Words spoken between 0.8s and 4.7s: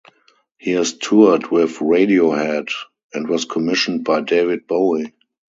toured with Radiohead and was commissioned by David